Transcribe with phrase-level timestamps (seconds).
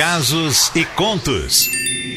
[0.00, 1.68] casos e contos.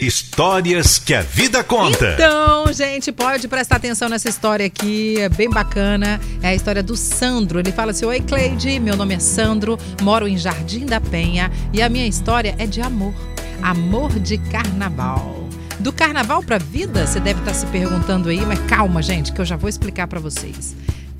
[0.01, 2.13] Histórias que a vida conta.
[2.13, 6.17] Então, gente, pode prestar atenção nessa história aqui, é bem bacana.
[6.41, 7.59] É a história do Sandro.
[7.59, 11.81] Ele fala assim: Oi, Cleide, meu nome é Sandro, moro em Jardim da Penha e
[11.81, 13.13] a minha história é de amor.
[13.61, 15.49] Amor de carnaval.
[15.77, 19.45] Do carnaval para vida, você deve estar se perguntando aí, mas calma, gente, que eu
[19.45, 20.73] já vou explicar para vocês.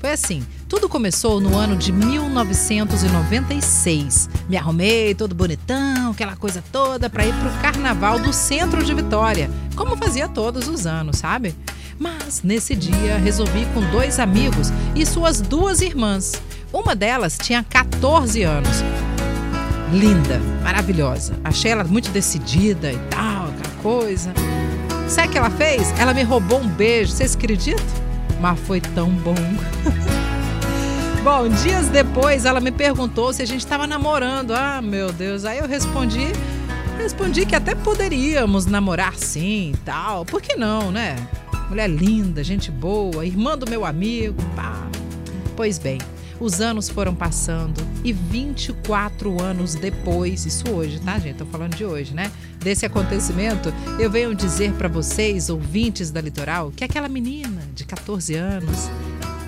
[0.04, 4.28] Foi assim, tudo começou no ano de 1996.
[4.50, 9.48] Me arrumei todo bonitão, aquela coisa toda para ir pro carnaval do centro de Vitória,
[9.74, 11.56] como fazia todos os anos, sabe?
[11.98, 16.34] Mas nesse dia resolvi com dois amigos e suas duas irmãs.
[16.70, 18.82] Uma delas tinha 14 anos.
[19.90, 21.32] Linda, maravilhosa.
[21.42, 24.34] Achei ela muito decidida e tal, aquela coisa.
[25.08, 25.98] Sabe o que ela fez?
[25.98, 28.13] Ela me roubou um beijo, vocês acreditam?
[28.44, 29.34] Mas foi tão bom.
[31.24, 34.50] bom, dias depois ela me perguntou se a gente estava namorando.
[34.50, 35.46] Ah, meu Deus.
[35.46, 36.26] Aí eu respondi,
[36.98, 40.26] respondi que até poderíamos namorar sim e tal.
[40.26, 41.16] Por que não, né?
[41.70, 44.88] Mulher linda, gente boa, irmã do meu amigo, pá.
[45.56, 45.96] Pois bem,
[46.38, 51.36] os anos foram passando e 24 anos depois, isso hoje, tá, gente?
[51.36, 52.30] Tô falando de hoje, né?
[52.64, 58.34] Desse acontecimento, eu venho dizer para vocês, ouvintes da Litoral, que aquela menina de 14
[58.36, 58.88] anos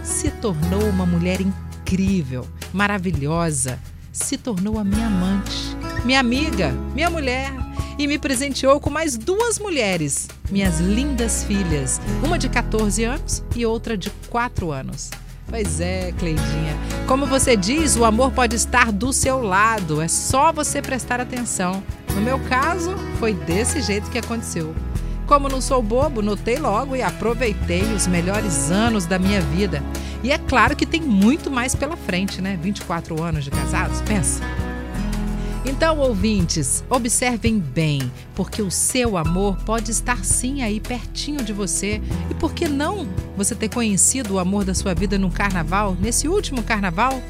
[0.05, 3.81] se tornou uma mulher incrível, maravilhosa,
[4.13, 7.51] se tornou a minha amante, minha amiga, minha mulher
[7.99, 13.65] e me presenteou com mais duas mulheres, minhas lindas filhas, uma de 14 anos e
[13.65, 15.11] outra de 4 anos.
[15.49, 16.77] Pois é, Cleidinha.
[17.07, 21.83] Como você diz, o amor pode estar do seu lado, é só você prestar atenção.
[22.17, 24.75] No meu caso, foi desse jeito que aconteceu.
[25.27, 29.83] Como não sou bobo, notei logo e aproveitei os melhores anos da minha vida.
[30.23, 32.59] E é claro que tem muito mais pela frente, né?
[32.61, 34.43] 24 anos de casados, pensa.
[35.67, 42.01] Então, ouvintes, observem bem, porque o seu amor pode estar sim aí pertinho de você.
[42.31, 43.07] E por que não
[43.37, 47.21] você ter conhecido o amor da sua vida no carnaval, nesse último carnaval,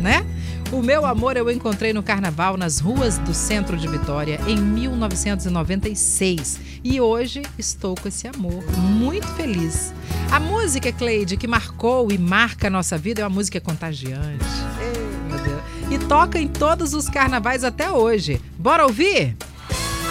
[0.00, 0.26] né?
[0.72, 6.58] O meu amor eu encontrei no carnaval nas ruas do centro de Vitória em 1996
[6.82, 9.94] e hoje estou com esse amor, muito feliz.
[10.30, 14.44] A música, Cleide, que marcou e marca a nossa vida é uma música contagiante.
[15.28, 15.60] Meu Deus.
[15.90, 18.40] E toca em todos os carnavais até hoje.
[18.58, 19.36] Bora ouvir?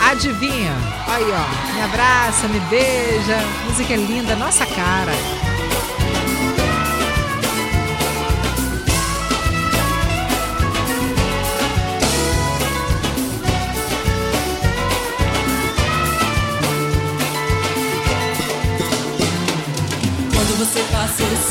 [0.10, 0.72] Adivinha?
[1.08, 1.74] Aí, ó.
[1.74, 3.38] Me abraça, me beija.
[3.68, 5.12] Música linda, nossa cara.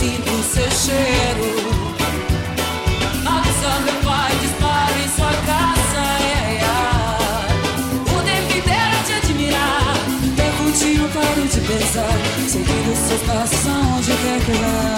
[0.02, 1.46] Sinto o seu cheiro.
[3.24, 6.02] Avisa meu pai, dispara em sua casa.
[6.20, 6.74] É, é.
[8.10, 9.94] O tempo inteiro a te admirar.
[10.38, 12.18] Eu contigo paro de pensar.
[12.48, 14.96] Seguindo seus passos aonde quer que vá.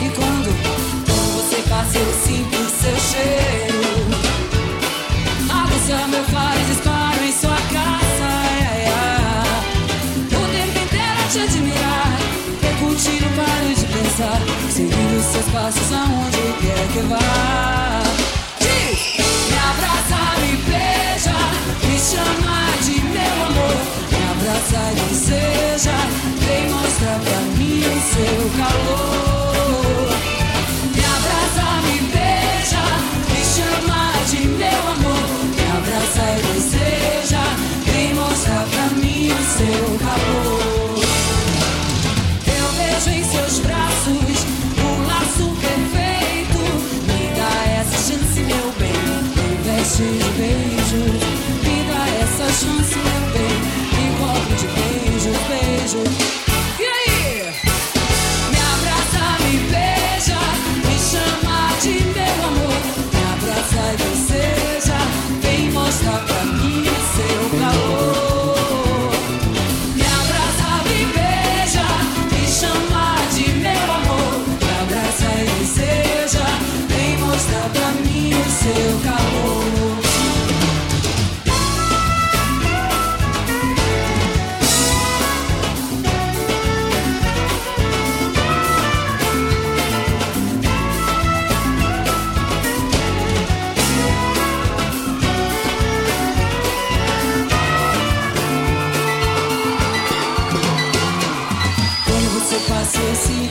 [0.00, 2.71] E quando, quando você passa, eu sinto
[15.32, 18.31] seus passos aonde quer que vá.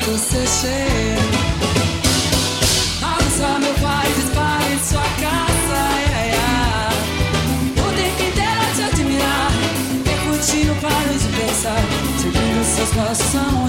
[0.06, 1.22] você cheira.
[3.00, 5.82] Balança meu pai, dispara sua casa.
[6.16, 6.42] É, é.
[7.80, 9.52] O tempo a te admirar,
[10.04, 11.84] percutindo para de pensar,
[12.20, 13.61] seguindo seus passos.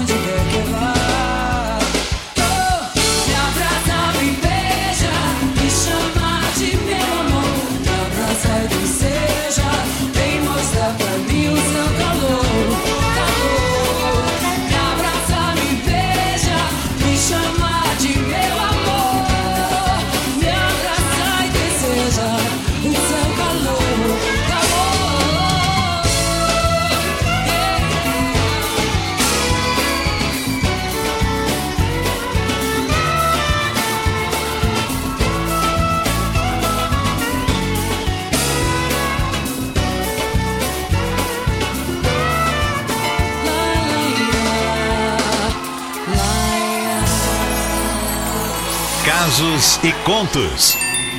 [49.15, 50.75] Causos e contos.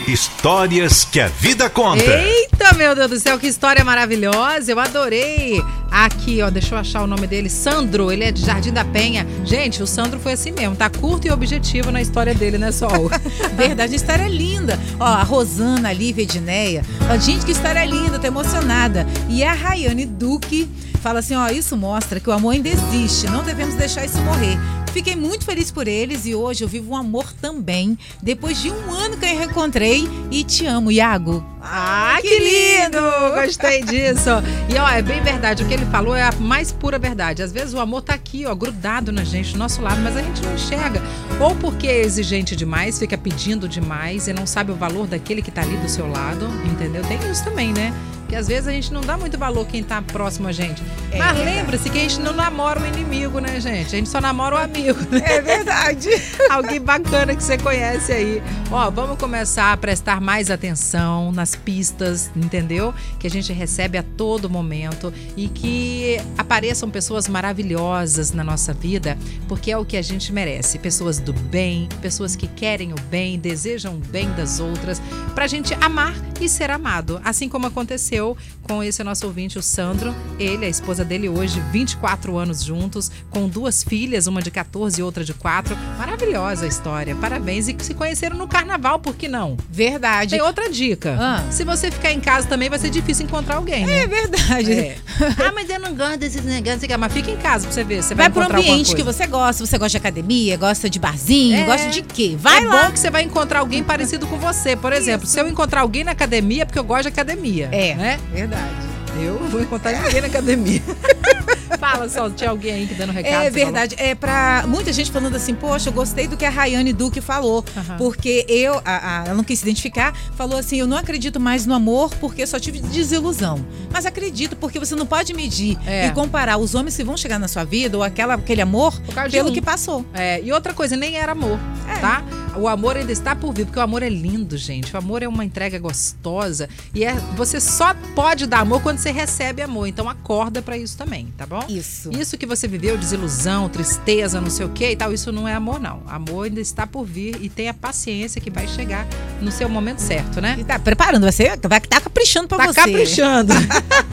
[0.08, 2.02] Histórias que a vida conta.
[2.02, 4.72] Eita, meu Deus do céu, que história maravilhosa.
[4.72, 5.62] Eu adorei.
[5.92, 7.48] Aqui, ó, deixa eu achar o nome dele.
[7.48, 9.24] Sandro, ele é de Jardim da Penha.
[9.44, 13.08] Gente, o Sandro foi assim mesmo, tá curto e objetivo na história dele, né, Sol?
[13.56, 14.78] Verdade, a história é linda.
[14.98, 16.84] Ó, a Rosana, a Lívia Edneia.
[17.08, 19.06] Ó, gente, que história linda, tô emocionada.
[19.28, 20.68] E a Rayane Duque
[21.00, 24.58] fala assim: ó, isso mostra que o amor ainda existe, não devemos deixar isso morrer.
[24.94, 27.98] Fiquei muito feliz por eles e hoje eu vivo um amor também.
[28.22, 31.44] Depois de um ano que eu reencontrei e te amo, Iago.
[31.60, 33.00] Ah, que lindo!
[33.34, 34.30] Gostei disso.
[34.72, 35.64] E ó, é bem verdade.
[35.64, 37.42] O que ele falou é a mais pura verdade.
[37.42, 40.22] Às vezes o amor tá aqui, ó, grudado na gente, do nosso lado, mas a
[40.22, 41.02] gente não enxerga.
[41.40, 45.50] Ou porque é exigente demais, fica pedindo demais e não sabe o valor daquele que
[45.50, 47.02] tá ali do seu lado, entendeu?
[47.02, 47.92] Tem isso também, né?
[48.28, 50.82] Que às vezes a gente não dá muito valor quem tá próximo a gente.
[51.10, 53.94] É Mas lembra-se que a gente não namora o inimigo, né, gente?
[53.94, 54.98] A gente só namora o amigo.
[55.10, 55.22] né?
[55.24, 56.08] É verdade.
[56.50, 58.42] Alguém bacana que você conhece aí.
[58.70, 62.94] Ó, vamos começar a prestar mais atenção nas pistas, entendeu?
[63.18, 69.18] Que a gente recebe a todo momento e que apareçam pessoas maravilhosas na nossa vida,
[69.48, 70.78] porque é o que a gente merece.
[70.78, 75.00] Pessoas do bem, pessoas que querem o bem, desejam o bem das outras,
[75.34, 77.20] pra gente amar e ser amado.
[77.24, 78.13] Assim como aconteceu
[78.62, 80.14] com esse nosso ouvinte, o Sandro.
[80.38, 85.02] Ele, a esposa dele hoje, 24 anos juntos, com duas filhas, uma de 14 e
[85.02, 85.76] outra de 4.
[85.98, 87.14] Maravilhosa a história.
[87.14, 87.68] Parabéns.
[87.68, 89.56] E que se conheceram no carnaval, por que não?
[89.70, 90.30] Verdade.
[90.30, 91.16] Tem outra dica.
[91.18, 91.44] Ah.
[91.50, 94.04] Se você ficar em casa também, vai ser difícil encontrar alguém, né?
[94.04, 94.72] É verdade.
[94.72, 94.96] É.
[95.38, 96.84] ah, mas eu não gosto desses negócios.
[96.98, 98.02] Mas fica em casa pra você ver.
[98.02, 99.64] Você vai, Vai pro ambiente que você gosta.
[99.64, 101.64] Você gosta de academia, gosta de barzinho, É.
[101.64, 102.36] gosta de quê?
[102.38, 102.84] Vai é lá.
[102.84, 104.76] bom que você vai encontrar alguém parecido com você.
[104.76, 107.68] Por exemplo, se eu encontrar alguém na academia, é porque eu gosto de academia.
[107.72, 107.94] É.
[107.94, 108.03] Né?
[108.32, 108.94] Verdade.
[109.20, 110.82] Eu não vou encontrar ninguém na academia.
[111.78, 113.44] Fala só, tinha alguém aí que dando recado.
[113.44, 113.94] É verdade.
[113.98, 117.64] É pra muita gente falando assim, poxa, eu gostei do que a Rayane Duque falou.
[117.98, 121.66] Porque eu, a, a- ela não quis se identificar, falou assim: eu não acredito mais
[121.66, 123.64] no amor porque eu só tive desilusão.
[123.92, 126.06] Mas acredito, porque você não pode medir É.
[126.06, 128.98] e comparar os homens que vão chegar na sua vida ou aquela, aquele amor
[129.30, 129.52] pelo um.
[129.52, 130.04] que passou.
[130.14, 131.58] É, e outra coisa, nem era amor,
[131.88, 131.98] É.
[132.00, 132.22] tá?
[132.56, 134.94] O amor ainda está por vir, porque o amor é lindo, gente.
[134.94, 139.10] O amor é uma entrega gostosa e é você só pode dar amor quando você
[139.10, 139.86] recebe amor.
[139.86, 141.64] Então acorda pra isso também, tá bom?
[141.68, 142.10] Isso.
[142.12, 145.54] Isso que você viveu, desilusão, tristeza, não sei o que e tal, isso não é
[145.54, 146.02] amor, não.
[146.06, 149.06] Amor ainda está por vir e tenha paciência que vai chegar
[149.40, 150.56] no seu momento certo, né?
[150.58, 152.80] E tá preparando, você vai estar caprichando pra Tá você.
[152.80, 153.52] caprichando.